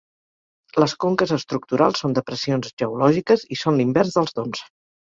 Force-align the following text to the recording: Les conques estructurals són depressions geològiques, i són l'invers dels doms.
Les 0.83 0.95
conques 1.05 1.33
estructurals 1.37 2.01
són 2.05 2.17
depressions 2.19 2.73
geològiques, 2.85 3.47
i 3.57 3.61
són 3.65 3.81
l'invers 3.83 4.19
dels 4.19 4.39
doms. 4.43 4.69